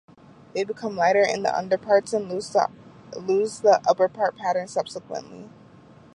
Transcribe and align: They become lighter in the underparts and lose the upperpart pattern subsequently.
They 0.55 0.63
become 0.63 0.95
lighter 0.95 1.21
in 1.21 1.43
the 1.43 1.55
underparts 1.55 2.11
and 2.11 2.27
lose 2.27 2.49
the 2.49 3.81
upperpart 3.87 4.35
pattern 4.35 4.67
subsequently. 4.67 5.47